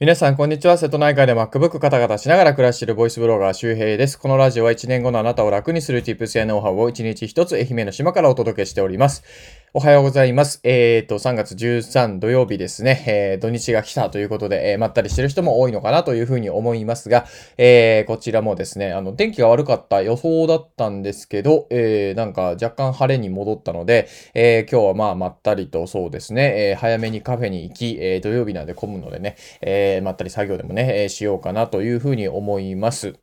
[0.00, 0.78] 皆さん、こんにちは。
[0.78, 4.18] 瀬戸内海で MacBook カタカタしながら暮らしているボイスブロガー周平です。
[4.18, 9.24] このラジオは1年後のあなたを楽にする Tips やノウハウを1日1つ愛媛の島からお届けしております。
[9.72, 10.58] おはようございます。
[10.64, 13.04] えっ、ー、と、3月13土曜日ですね。
[13.06, 17.24] えー、土日が来たということで、えー、まったりしてる人も多いのかなというふうに思いますが、
[17.56, 33.14] え、こちらもですね、あの、天気が悪かった予想だったんですけど、え、なんか若干晴れに戻ったので、え、今日はまあ、まったりとそうですね、え、早めにカフェに行き、え、土曜日なんで混むのでね、え、まったり作業でもね、え、しようかなというふうに思います。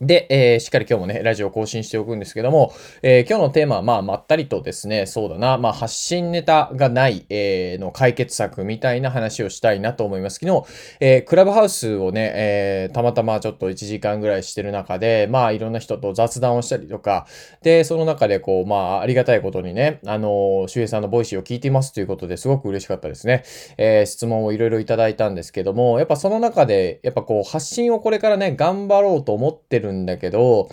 [0.00, 2.72] で、えー、しっかり今日もね、ラジオ更新しておくんですけども、
[3.02, 10.38] えー、今日のテーマは、まあ、まったりとですね、そうだな、まあ、発信ネタがない、えー、の解決策みたいな話をしたいなと思います。
[10.40, 10.64] 昨日、
[11.00, 17.26] えー、クラブハウスをね、えー、たまたまちょっと1時間ぐらいしてる中で、まあ、いろんな人と雑談をしたりとか、
[17.60, 23.44] で、その中で、こう、まあ、ありがたいことにね、あの、周平さんのボイシーを聞いていますということですごく嬉しかったですね。
[23.76, 30.70] えー、質問をいろいろいただいたんですけども、やっぱその中で、やっぱこう、発信をこれからね、頑張ろうと思ってるんだけど、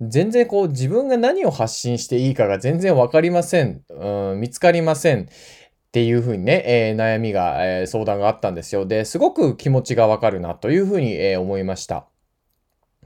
[0.00, 3.82] 全然こう自分が何を発信していいかが全然わかりません。
[3.88, 5.22] うん、見つかりません。
[5.22, 8.86] っていうふうにね、えー、悩みが、えー、相談があったんですよ。
[8.86, 12.06] で、すごく気持ちがわかるなというふうに、えー、思いました。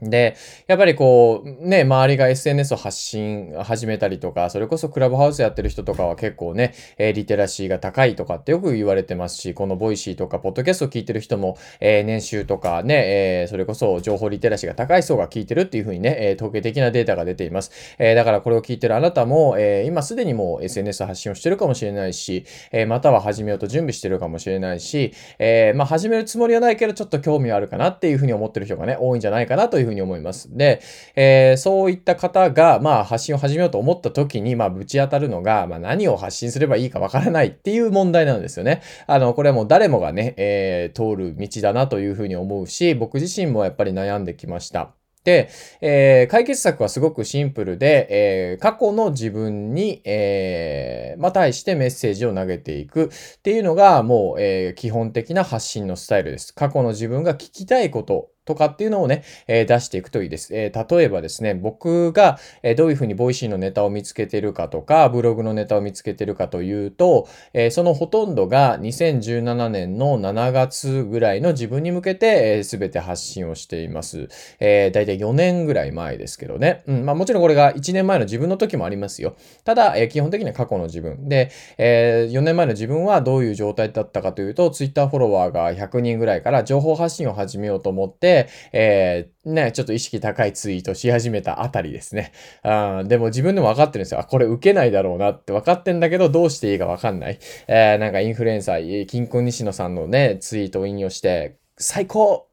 [0.01, 0.35] で、
[0.67, 13.03] やっぱりこう、ね、周りが SNS を発信始めたりとか、それこそクラブハウスやってる人とかは結構ね、えー、リテラシーが高いとかってよく言われてますし、このボイシーとか、ポッドキャストを聞いてる人も、えー、年収とかね、
[13.41, 17.71] えー、それこそ情報リテラシーが高い層が聞いてるっていうふうにね、え統計的なデータが出ています。
[17.99, 30.55] えだからこれを聞いてるあなたも、え今すでにもう SNS 発信をしてるかもしれないし、えまたは始めようと準備してるかもしれないし、えまあ始めるつもりはないけど、ちょっと興味はあるかなっていうふうに思ってる人がね、多いんじゃないかなというふうに思います。
[30.55, 30.81] で、
[31.15, 38.81] えー、そういった方が、まあ、発信を始めようと思った時に、まあ、ぶち当たるのが、まあ、何を発信すればいいかわからないっていう問題なんですよね。
[39.07, 44.93] あの、これはもう誰もがね、えー、通る道だなというふうに思うし、僕自身もやっぱり悩んできました。
[45.23, 56.53] で、えー、解決策はすごくシンプルで、えー、過去の自分に、えー、まあ、対してメッセージを投げていくっていうのが、もう、え、基本的な発信のスタイルです。
[56.53, 60.55] 過去の自分が聞きたいこととかっていうのをね、えー、出していくといいです。
[60.55, 74.27] えー、例えばですね、僕が、えー、どういうふうにボイシーのネタを見つけてるかとか、ブログのネタを見つけてるかというと、えそのほとんどが2017年の7月ぐらいの自分に向けて、す、え、べ、て発信をしています。
[74.59, 76.83] えー、だいたい4年ぐらい前ですけどね。
[76.87, 79.35] うん、まあもちろんこれが1年前の自分の時もありますよ。
[79.63, 81.29] ただ、え基本的には過去の自分。
[81.29, 88.32] で、え4年前の自分はどういう状態だったかというと、Twitter フォロワーが100人ぐらいから情報発信を始めようと思って、
[88.71, 92.31] えー、ね、ちょっと意識高いツイートし始めたあたりですね。
[92.63, 94.19] あでも自分でも分かってるんですよ。
[94.19, 97.39] あ、これ受けないだろうなって分かってんだけど、どうしていいか分かんない。
[97.67, 102.47] えー、なんかインフルエンサー、金婚西野さんのね、ツイートを引用して、最高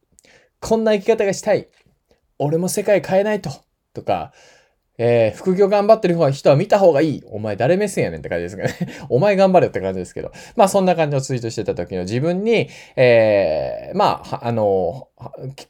[0.61, 1.69] こんな生き方がしたい
[2.39, 3.51] 俺も世界変えないと
[3.93, 4.33] とか、
[5.03, 7.23] えー、副業頑張ってる人は見た方がいい。
[7.27, 8.75] お前誰目線やねんって感じですかね。
[9.09, 10.31] お前頑張れって感じですけど。
[10.57, 15.09] まあそんな感じのツイートしてた時の自分に、えー、まあ、あの、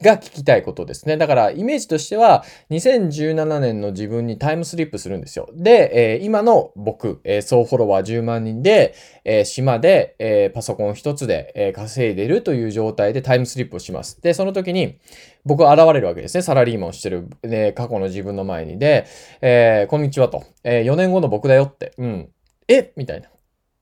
[0.02, 1.16] が聞きたいことですね。
[1.16, 5.48] だからイメージとしては2017年の自分にタイムスリップするんですよ。
[5.54, 14.20] で、えー、今の僕、えー、総フォロワー10万人で、えー、島で、えー、パソコン一つで、えー、稼いでるという状態でタイムスリップをします。
[14.22, 14.98] で、その時に
[15.44, 16.42] 僕は現れるわけですね。
[16.42, 19.06] サラリーマンをしてる、ね、過去の自分の前にで、
[19.40, 22.28] えー、こんにちはと、えー、4年後の僕だよって、うん。
[22.68, 22.92] え？
[22.96, 23.28] みたいな。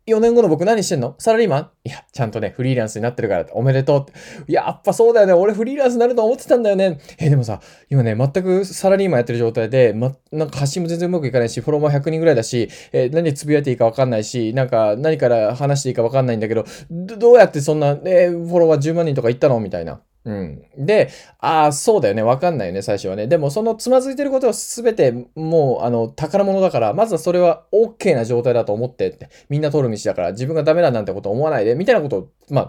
[0.07, 1.15] 4年後の僕何してんの？
[1.19, 1.71] サラリーマン？
[1.85, 4.05] いや、ちゃんとね、フリーランスになってるからおめでとうっ
[4.47, 4.51] て。
[4.51, 5.35] や、っぱそうだよね。
[5.35, 6.99] 俺フリーランスになると思ってたんだよね。
[7.19, 7.61] えでもさ、
[7.91, 19.61] 今ね、全くサラリーマンやってる状態で、ま、なんか発信も全然うまくいかないし、フォロワー100人ぐらいだし、えー、何つぶやいていいかわかんないし、なんか何から話していいかわかんないんだけど、どうやってそんな、えー、フォロワー10万人とかいったの？
[19.61, 20.01] みたいな。
[20.25, 20.63] うん。
[20.77, 21.09] で、
[21.39, 22.23] ああ、そうだよね。
[22.23, 23.27] わかんないよね、最初はね。
[23.27, 32.61] でも、そのつまずいてることは全てもう、あの、宝物だから、まずはそれは OK な状態だと思ってって、みんな通る道だから、自分がダメだなんてこと思わないで、みたいなことを、ま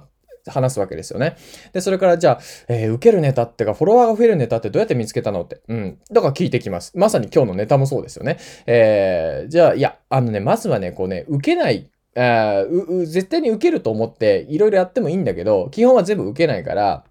[0.46, 1.36] あ、話すわけですよね。
[1.74, 5.42] で、それからじゃあ、えー、受けるネタってか、フォロワーが増えるネタってどうやって見つけたの？
[5.42, 5.60] って。
[5.68, 6.00] うん。
[6.12, 6.98] だから聞いてきます。
[6.98, 8.38] まさに今日のネタもそうですよね。
[8.66, 17.04] えー、じゃあ、いや、あのね、まずはね、こうね、受けないあう絶対に受けると思っていろいろやってもいいんだけど、基本は全部受けないから、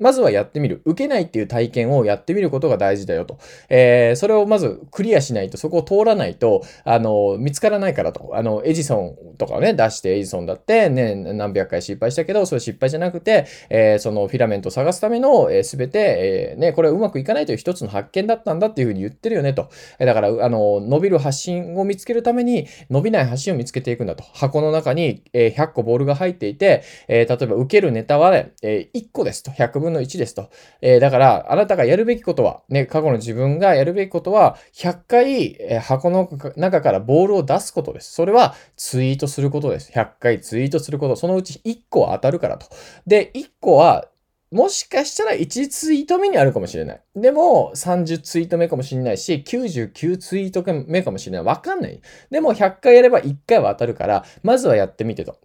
[0.00, 0.82] まずはやってみる。
[0.84, 3.38] 受けないっていう体験をやってみることが大事だよと。
[3.68, 8.30] えー、それをまずクリアしないと、そこを通らないと、あの、見つからないからと。
[8.34, 19.68] あの、エジソンとかをね、出して、エジソンだってね、何百回失敗したけど、それ失敗じゃなくて、えー、そのフィラメントを探すための、えー、全て、えー、ね、これうまくいかないという一つの発見だったんだっていうふうに言ってるよねと。
[19.98, 24.24] えだから、あの、伸びる発信を見つけるために、伸びない発信を見つけていくんだと。
[24.32, 29.50] 箱の中に、えー、100個ボールが入っていて、え、例えば受けるネタは、ね、えー、1個ですと。
[29.50, 30.50] 100分の1ですと。
[30.80, 38.12] えー、だから、あなたがやるべきことは、ね、過去の自分がやるべきことは、100回、え、箱の中からボールを出すことです。
[38.12, 39.92] それはツイートすることです。
[39.92, 41.16] 100回ツイートすること。
[41.16, 42.66] そのうち1個は当たるからと。
[43.06, 44.08] で、1個は、
[44.50, 47.02] もしかしたら1ツイート目にあるかもしれない。
[47.14, 51.44] でも、30ツイート目かもしれないし、99ツイート目かもしれない。
[51.44, 52.00] わかんない。
[52.30, 55.38] でも、100回やれば1回は当たるから、まずはやってみてと。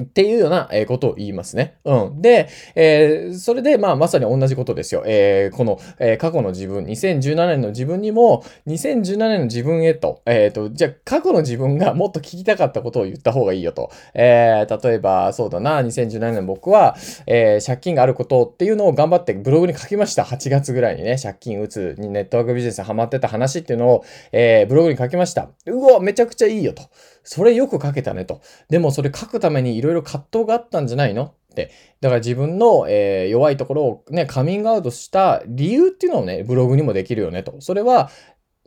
[0.00, 1.78] っていうようなことを言いますね。
[1.84, 2.22] うん。
[2.22, 5.02] で、えー、それで、まあ、まさに同じことですよ。
[5.06, 13.90] えー、この、えー、過去の自分、2017年の自分にも、2017年の自分へと、えっ、と、じゃあ、過去の自分が もっと聞きたかったことを言った方がいいよと。
[14.14, 16.96] え例えば、そうだな、2017年僕は、
[17.26, 20.22] え借金があることっていうのを頑張ってブログに書きました。
[20.22, 25.48] 8月ぐらいにね、借金打つにネットワークビジネスハマってた話っていうのを、えブログに書きました。
[25.66, 26.82] うわ、めちゃくちゃいいよと。
[27.26, 28.40] それよく書けたねと。
[28.68, 31.72] でもそれ書くためにいろいろ葛藤があったんじゃないのって。
[32.00, 37.60] だから自分の、えー、弱いところをね、カミングアウトした理由っていうのをね、ブログにもできるよねと。
[37.60, 38.10] それは、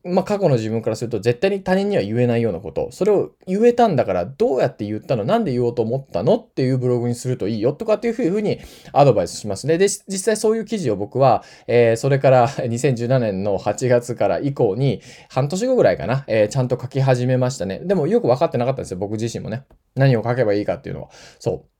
[0.03, 2.89] まあ、過去の自分からすると絶対に他人には言えないようなこと。
[2.91, 5.25] それを言えたんだからどうやって言ったの？
[5.25, 6.37] なんで言おうと思ったの？
[6.37, 8.59] っていうブログにするといいよとかっていうふうに
[8.93, 9.77] アドバイスしますね。
[9.77, 17.79] で、実際そういう記事を僕は、えー、それから 2017年の8月から以降に半年後ぐらいかな、えー、ちゃんと書き始めましたね。
[17.79, 18.97] でもよく分かってなかったんですよ。
[18.97, 19.63] 僕自身もね。
[19.95, 21.09] 何を書けばいいかっていうのは。
[21.39, 21.78] そう。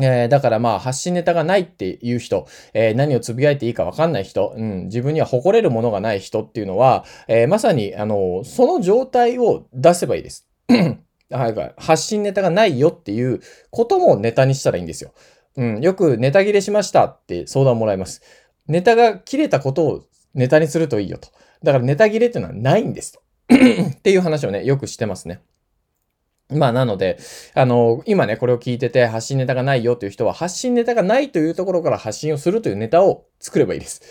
[0.00, 10.48] えー、だからまあ発信ネタがないっていう人、えー、何をつぶやいていいかわかんない人、うん、自分には誇れるものがない人っていうのは、えー、まさに、あの、その状態を出せばいいです。
[11.76, 15.12] 発信ネタがないよっていうこともネタにしたらいいんですよ。
[15.56, 18.22] うん、よくネタ切れしましたって相談もらいます。
[18.66, 20.04] ネタが切れたことを
[20.34, 21.28] ネタにするといいよと。
[21.62, 23.20] だからネタ切れっていうのはないんですと。
[23.52, 25.40] っていう話をね、よくしてますね。
[26.50, 27.18] まあ、なので、
[27.54, 34.02] あの、今ね、これを聞いてて発信ネタがないよという人は、発信ネタがないというところから発信をするというネタを作ればいいです。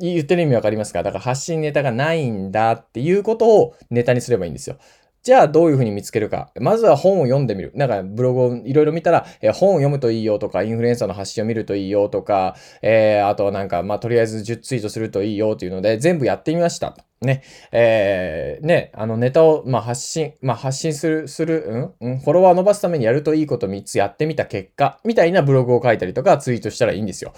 [0.00, 1.02] 言ってる意味わかりますか？
[1.02, 4.76] だから発信ネタがないんだっていうことをネタにすればいいんですよ。
[5.22, 6.50] じゃあどういうふうに見つけるか。
[6.60, 7.70] まずは本を読んでみる。
[7.76, 16.96] なんかブログをいろいろ見たら、え本を読むといいよとか、インフルエンサーの発信を見るといいよとか、えー、あとなんか、まあとりあえず10ツイートするといいよというので、全部やってみました。
[17.20, 17.44] ね。
[17.70, 27.32] えー、ね、あのネタを、まあ、発信、まあ、発信する、する、うん、うん、フォロワー伸ばすためにやるといいこと3つやってみた結果、みたいなブログを書いたりとかツイートしたらいいんですよ。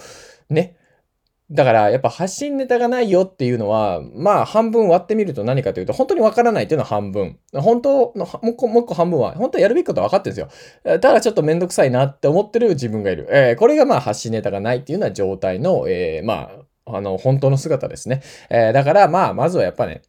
[0.49, 0.77] ね。
[1.51, 7.39] だから、やっぱ発信ネタがないよっていうのは、まあ、半分割ってみると何かというと、本当にわからないっていうのは半分。
[7.53, 10.51] 本当の、もう一個、半分は、本当はやるべきことは分かってるんで
[10.83, 11.01] すよ。
[11.01, 13.29] ただちょっとめんどくさいなって思ってる自分がいる。
[13.31, 16.51] えー、これがまあ、発信ネタがないっていうような状態の、えー、ま
[16.87, 18.23] あ、あの、本当の姿ですね。
[18.49, 20.01] えー、だから、まあ、まずはやっぱね、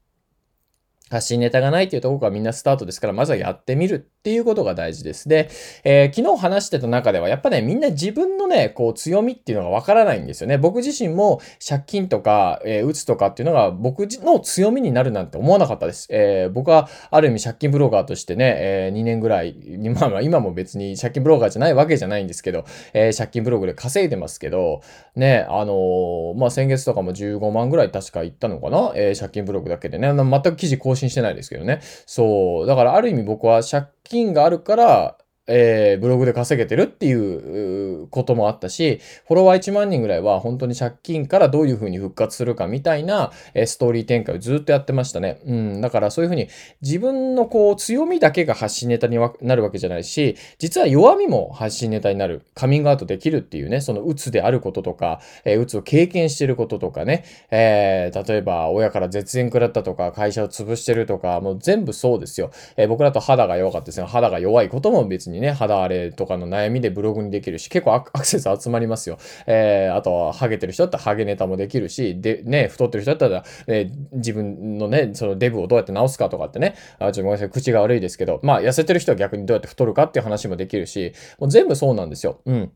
[1.12, 5.30] 発信ネタがないっていうところからみんなスタートですから、まずはやってみるっていうことが大事です。
[5.30, 5.50] で、
[5.84, 10.57] えー、昨日話してた中では、やっぱね、みんな自分のね、こう、強みっていうのがわからないんですよね。
[10.57, 16.07] 僕自身も借金とか、えー、打つとかっていうのが僕の強みになるなんて思わなかったです。
[16.10, 19.56] えー、僕はある意味借金ブロガーとしてね、え、2年ぐらい、
[20.00, 24.81] まあ今も別に借金ブロガーじゃないわけじゃないんですけど、え、借金ブログで稼いでますけど、
[25.16, 31.81] ね、あの、まあ先月とかも15万ぐらい確か行ったのかな、え、借金ブログだけでね、全く記事更新してないですけどね。
[32.06, 32.68] そう。
[32.68, 45.39] だからある意味僕は借金があるから、えー、ブログで稼げてるっていうこともあったし、フォロワー1万人ぐらいは本当に借金からどういう風に復活するかみたいな、えー、ストーリー展開をずっとやってましたね。
[45.46, 45.81] うん。
[45.81, 46.50] だからそういう風に
[46.81, 52.41] 自分のこう強みだけが発信ネタになるわけじゃないし、実は弱みも発信ネタになる。
[52.55, 62.51] カミングアウトできるっていうね、その鬱であることとか、えー、鬱を経験してることとかね、えー、例えば親から絶縁食らったとか、会社を潰してるとか、もう全部そうですよ。
[62.77, 64.08] えー、僕だと肌が弱かったですね。
[64.08, 69.18] 肌が弱いことも別ににね、肌荒れとかの悩みでブログにできるし、結構アク セス集まりますよ。
[69.46, 82.39] えー、あとは、ハゲてる人だったらハゲネタもできるし、で、ね、太ってる人だったら、えー、自分のね、そのデブをどうやって治すかとかってね、あ、ちょっとごめんなさい、口が悪いですけど、まあ、痩せてる人は逆にどうやって太るかっていう話もできるし、もう全部そうなんですよ。
[82.46, 82.72] うん。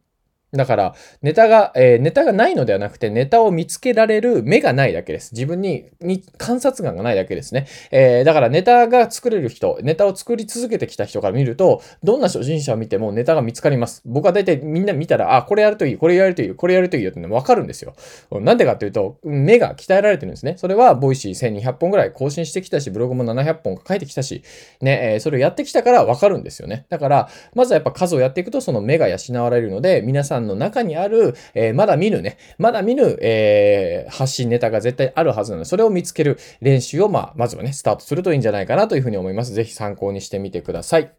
[0.52, 5.34] だから、ネタが、えー、ネタがないのではなくて、ネタを見つけられる目がないだけです。
[5.34, 7.68] 自分に、に観察眼がないだけですね。
[7.92, 14.02] えー、だからネタが作れる人、ネタを作り続けてきた人から見ると、どんな初心者を見てもネタが見つかります。
[14.06, 17.94] 僕は大体みんな見たら、あ、これやるといい、これやるといい、これやるといいよってわかるんですよ。
[18.32, 20.56] なんでかっていうと、目が鍛えられてるんですね。
[20.58, 24.44] それは、ボイシー1200本ぐらい更新してきたし、ブログも700本書いてきたし、
[24.82, 26.86] ね、えー、それをやってきたからわかるんですよね。
[26.90, 39.54] だから、まずはやっぱ数をやっていくと、その目が養われるので、皆さんの中にあるる、えー、まだ見ぬね、まだ見ぬ、えー、発信ネタが絶対あるはずなので、それを見つける練習を、まあ、まずはね、スタートするといいんじゃないかなというふうに思います。
[39.54, 41.12] ぜひ参考にしてみてください。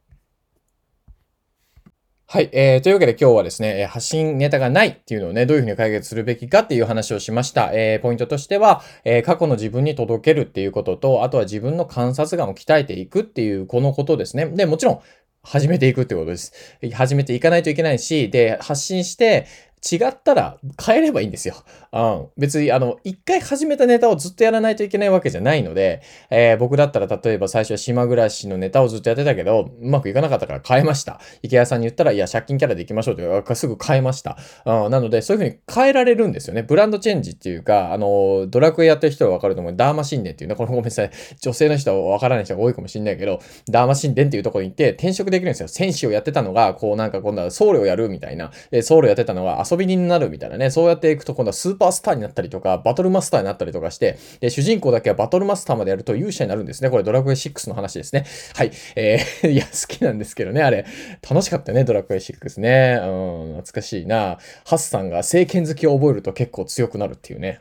[2.33, 2.49] はい。
[2.53, 7.73] えー、というわけで今日はですね、発信ネタがないっていうのをね、どういうふうに解決するべきかっていう話をしました。
[7.73, 14.47] えー、ポイントとしては、えー、過去の自分に届けるっていうことと、あとは自分の観察眼を鍛えていくっていう、このことですね。
[14.47, 15.01] で、もちろん、
[15.43, 16.53] 始めていくってことです。
[16.93, 19.47] 始めていかないといけないし、で、発信して、
[19.81, 21.55] 違ったら変えればいいんですよ。
[21.93, 22.29] うん。
[22.37, 31.21] 別に、あの、一回始めたネタをずっとやらないといけないわけじゃないので、えー、僕だったら例えば最初は島暮らしのネタをずっとやってたけど、うまくいかなかったから変えました。
[31.43, 34.37] 池谷さんに言ったら、いや、借金キャラで行きましょうって言うかすぐ変えました。
[34.67, 34.91] うん。
[34.91, 36.63] なので、そういう風に変えられるんですよね。
[36.63, 39.77] ブランドチェンジっていうか、あの、ドラクエやってる人はわかると思う。
[39.77, 41.11] ダーマ神殿っていうね、このごめんなさい。
[41.41, 45.69] 女性の人はわからない人が多いかもしれないけど、ダーマ神殿っていうところに行って転職できるんですよ。
[45.69, 48.51] 戦士をやってたのが、こうなんか今度は僧侶をやるみたいな。
[48.71, 50.57] で、僧侶やってたのが遊び人になるみたいな。
[50.57, 56.91] ね、そうやっていくと今度はスーパースターになったりとか、バトルマスターになったりとかして、で、主人公だけはバトルマスターまでやると勇者になるんですね。
[56.91, 58.25] これドラクエ6の話ですね。
[58.55, 58.73] はい。
[58.97, 60.85] えー いや、好きなんですけどね、あれ。
[61.29, 62.99] 楽しかったね、ドラクエ6ね。
[63.01, 64.39] うん、懐かしいな。
[64.65, 67.59] ハッさんが聖剣好きを覚えると結構強くなるっていうね。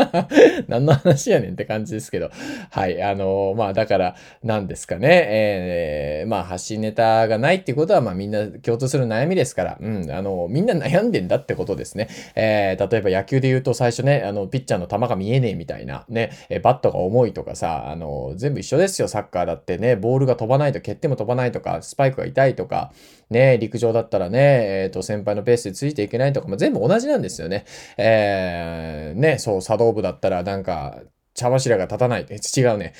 [0.68, 2.30] 何の話やねんって感じですけど。
[2.70, 3.02] はい。
[3.02, 5.08] あのー、まあ、だから、なんですかね。
[5.28, 12.08] えー、まあ、発信ネタがないってことは、まあ、みんな共通する悩みですから、うん、あのー、みんな悩んでんだってことですね。
[12.34, 22.92] えー、例えば野球で言うと最初ね、あの、ピッチャーの球が見えねえみたいな、ね、えバットが重いとかさ、あの、全部一緒ですよ、サッカーだってね、ボールが飛ばないと、蹴っても飛ばないとか、スパイクが痛いとか、
[23.30, 24.38] ね、陸上だったらね、
[24.84, 27.64] えっ、ー、と、先輩のペースでついていけないとか、まあ、全部同じなんですよね。
[27.96, 31.02] えー、ね、そう、作動部だったらなんか、
[31.38, 32.26] 茶柱が立たない。
[32.28, 32.94] 違うね。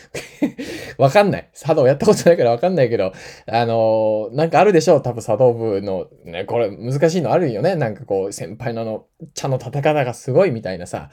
[0.96, 1.48] わかんない。
[1.52, 3.12] 茶道やったことないからわかんないけど、
[3.46, 5.02] あのー、なんかあるでしょう。
[5.02, 7.74] 多分茶道部の、ね、これ難しいのあるよね。
[7.74, 11.10] なんかこう、先輩のあの、茶の立て方がすごいみたいなさ、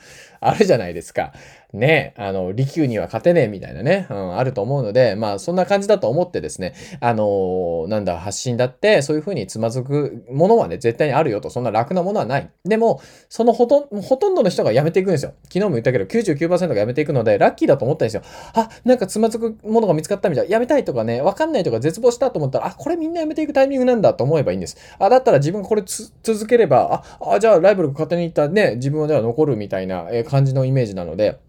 [0.47, 1.33] あるじゃないですか。
[1.75, 12.49] ね、あの、利休には勝てねえみたいなね、うん、あると思うので、まあ、そんな感じだと思ってですね、あのー、なんだ、発信だって、そういう風につまずくものはね、絶対にあるよと、そんな楽なものはない。
[12.63, 15.33] でも、そのほとんほとんどの人が辞めていくんですよ。
[15.43, 18.21] 昨日も言ったけど、99%が辞めていくので、ラッキーだと思ったんですよ。
[18.53, 20.47] あ、なんかつまずくものが見つかったみたい。
[20.47, 24.77] 辞めたいとかね、わかんないとか絶望したと思ったら、あ、これみんな辞めていくタイミングなんだと思えばいいんです。
[24.97, 31.39] あ、だったら自分これ続ければ、あ、あじゃあライバルが勝手に行ったね、自分はでは残るみたいな感じのイメージなので、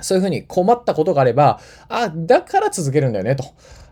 [0.00, 3.44] そういうふうに困ったことがあれば、あ、だから続けるんだよね、と。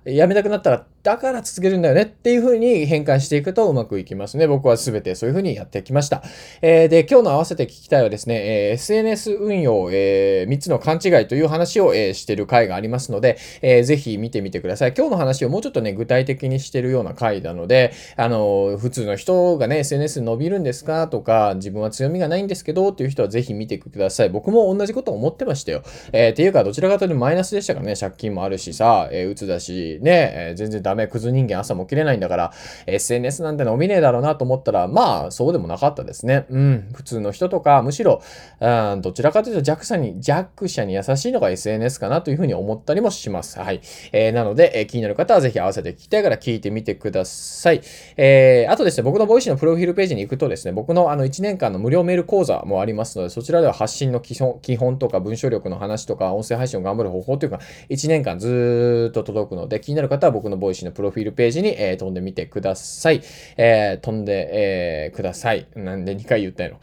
[0.04, 4.46] やめたくなったら、だから続けるんだよねっていう風に変換していくとうまくいきますね。
[4.46, 6.22] 僕は全てそういう風にやってきました。
[6.62, 14.94] えー、で、今日の合わせて聞きたいはですね、えー、SNS 運用、えー、3つの勘違いという話を、えー、してる回がありますので、えー、ぜひ見てみてください。
[14.96, 21.08] 今日の話をもうちょっとね、具体的にしてるような回なので、あの、普通の人がね、SNS 伸びるんですか？
[21.08, 24.30] とか、自分は強みがないんですけどっていう人はぜひ見てください。
[24.30, 25.82] 僕も同じこと思ってましたよ。
[26.14, 32.52] え、っていうか、どちらかというとマイナスでしたからね、借金もあるしさ、えー、うつだし、ね、え、全然ダメ、メクズ人間朝も起きれないんだから、
[32.86, 36.46] SNS なんて伸びねえだろうなと思ったら、まあ、そうでもなかったですね。
[36.50, 38.22] うん、普通の人とか、むしろ、
[38.60, 43.58] うん、どちらかというと弱者に、弱者に優しいのが SNS かなというふうに思ったりもします。
[43.58, 43.80] はい。
[44.12, 47.80] えー、なので、えー、気になる方はぜひ合わせて聞きたいから聞いてみてください。
[48.16, 63.22] えー、あとですね、僕のボイシーのプロフィールページに行くとですね、僕のあの1年間の無料メール講座もありますので、そちらでは発信の基本基本とか文章力の話とか、音声配信を頑張る方法というか、1年間ずっと届くので、気になる方は僕のボイシーのプロフィールページに、えー、飛んでみてください。
[63.56, 65.66] えー、飛んで、えー、ください。
[65.74, 66.78] なんで2回言ったの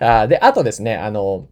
[0.00, 1.46] あで、あとですね、あの、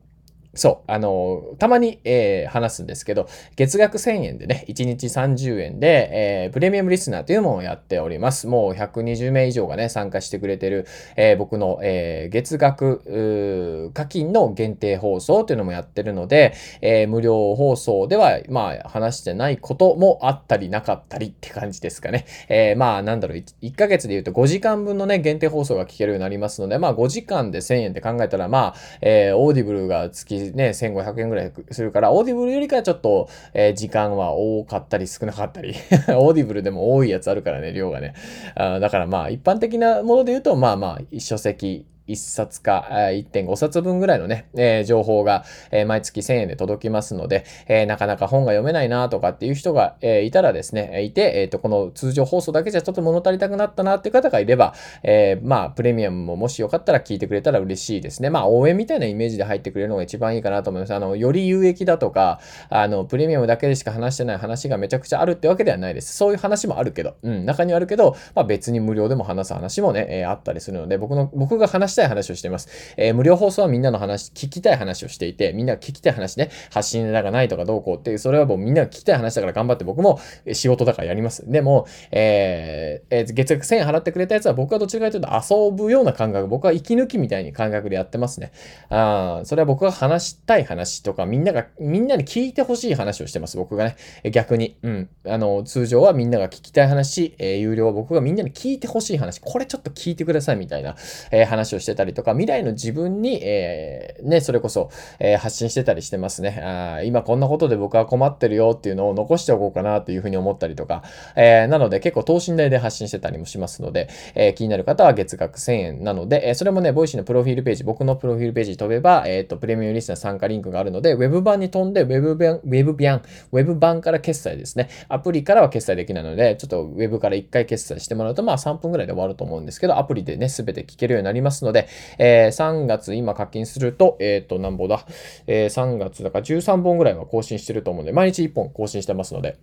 [0.55, 8.47] そう、あの、たまに、えー、話すんですけど、月額1000円でね、1日30円で、えー、プレミアムリスナーというのをやっております。
[8.47, 22.27] もう120名以上がね、参加してくれてる、えー、僕の、え月額課金の限定放送というのもやってるので、え無料放送では、まあ、話してないこともあったりなかったりって感じですかね。
[22.49, 35.75] えまあ、なんだろう1、1ヶ月で言うと5時間分のね、限定放送が聞けるようになりますので、まあ、5時間で1000円って考えたら、まあ、えオーディブルが月ね、1500円ぐらいするから、オーディブルよりかはちょっと、えー、時間は多かったり少なかったり、
[36.17, 38.15] オーディブルでも多いやつあるからね、量がね。
[38.55, 58.31] あだからまあ、一般的なもので言うと、まあまあ、書籍、1冊か1.5冊分ぐらいのね、えー、情報が、えー、毎月1000円で届きますので、えー、なかなか本が読めないなとかっていう人が、えいたらですね、いて、えっ、と、この通常放送だけじゃちょっと物足りたくなったなっていう方がいれば、えまあ、プレミアムももしよかったら聞いてくれたら嬉しいですね。
[58.31, 60.95] まあ、応援みたいなイメージで入ってくれるのが一番いいかなと思います。
[60.95, 66.17] あの、より有益だとか、あの、プレミアムだけでしか話してない話がめちゃくちゃあるってわけではないです。
[66.17, 72.69] そういう話もあるけど、うん、中にはあるけど、まあ別に無料でも話す話もね、えあったりするので、僕の、僕が話したい話をしています。
[72.97, 80.21] えー、無料放送はみんなの話、聞きたい話をしていて、みんなが聞きたい話ね、発信ネタがないとかどうこうっていう、それはもうみんなが聞きたい話だから頑張って僕も
[80.53, 81.51] 仕事だからやります。
[81.51, 88.53] でも、えー、えー、月額1000円払ってくれたやつは僕はどちらかというと遊ぶような感覚、僕は息抜きみたいに感覚でやってますね。
[88.91, 93.97] あそれは僕が話したい話とか、みんなが、みんなに聞いてほしい話をしてます、僕がね。
[94.31, 94.77] 逆に。
[94.83, 95.09] うん。
[95.27, 100.97] あの、通常はみんなが聞きたい話、えー、有料は僕がみんなに聞いてほしい話、これちょっと聞いてくださいみたいな、
[101.31, 106.61] えー、話をしてしてたりとか、未来の自分に、えー、ね、それこそ、えー、発信してたりしてますね。
[106.63, 111.03] あ今こんなことで僕は困ってるよっていうのを残しておこうかなっていうふうに思ったりとか、
[111.37, 123.23] えー、なので結構等身大で発信してたりもしますので、えー、気になる方は月額1000円なので、えー、それもね、ボイシーのプロフィールページ、僕のプロフィールページに飛べば、えっ、ー、と、プレミアムリスナー参加リンクがあるので、ウェブ版に飛んで、ウェブ版、ウェブ版、
[123.53, 124.89] ウェブ版から決済ですね。
[125.09, 131.74] アプリからは決済できないので、ちょっとウェブから1回決済してもらうと、まあ3分ぐらいで終わると思うんですけど、アプリでね、すべて聞けるようになりますので、
[132.19, 135.07] えー、3月今課金すると、えっ、ー、と、なんぼだ、
[135.47, 139.59] えー、3月だから13本ぐらいは更新してると思うんで、毎日1本更新してますので、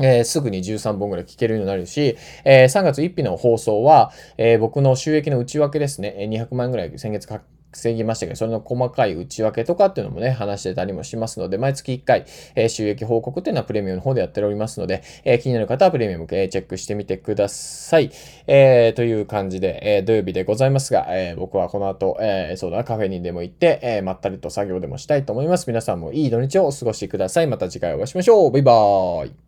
[0.00, 18.10] えー、すぐに13本ぐらい聞けるようになるし、えー、3月1日の放送は、えー、僕の収益の内訳ですね、200万ぐらい先月課金防ぎましたけど、それの細かい内訳とかっていうのもね、話してたりもしますので、毎月1回、えー、収益報告っていうのはプレミアムの方でやっておりますので、えー、気になる方はプレミアム、え、チェックしてみてください。
[18.46, 25.66] え、という感じで、え、土曜日でございますが、え、僕はこの後、えー、そうだな、カフェにでも行って、え、まったりと作業でもしたいと思います。
[25.66, 27.46] 皆さんもいい土日をお過ごしください。
[27.46, 28.50] また次回お会いしましょう。
[28.50, 29.43] バイバーイ。